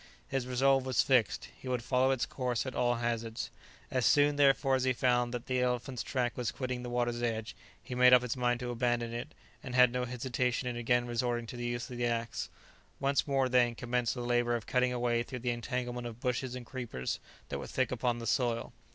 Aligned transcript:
His 0.27 0.47
resolve 0.47 0.83
was 0.87 1.03
fixed: 1.03 1.49
he 1.55 1.67
would 1.67 1.83
follow 1.83 2.09
its 2.09 2.25
course 2.25 2.65
at 2.65 2.73
all 2.73 2.95
hazards. 2.95 3.51
As 3.91 4.03
soon, 4.03 4.35
therefore, 4.35 4.73
as 4.73 4.83
he 4.83 4.93
found 4.93 5.31
that 5.31 5.45
the 5.45 5.61
elephant's 5.61 6.01
track 6.01 6.35
was 6.35 6.49
quitting 6.51 6.81
the 6.81 6.89
water's 6.89 7.21
edge, 7.21 7.55
he 7.83 7.93
made 7.93 8.11
up 8.11 8.23
his 8.23 8.35
mind 8.35 8.61
to 8.61 8.71
abandon 8.71 9.13
it, 9.13 9.35
and 9.61 9.75
had 9.75 9.91
no 9.91 10.05
hesitation 10.05 10.67
in 10.67 10.75
again 10.75 11.05
resorting 11.05 11.45
to 11.45 11.55
the 11.55 11.67
use 11.67 11.87
of 11.91 11.97
the 11.99 12.07
axe. 12.07 12.49
Once 12.99 13.27
more, 13.27 13.47
then, 13.47 13.75
commenced 13.75 14.15
the 14.15 14.21
labour 14.21 14.55
of 14.55 14.65
cutting 14.65 14.91
a 14.91 14.97
way 14.97 15.21
through 15.21 15.37
the 15.37 15.51
entanglement 15.51 16.07
of 16.07 16.19
bushes 16.19 16.55
and 16.55 16.65
creepers 16.65 17.19
that 17.49 17.59
were 17.59 17.67
thick 17.67 17.91
upon 17.91 18.17
the 18.17 18.25
soil. 18.25 18.73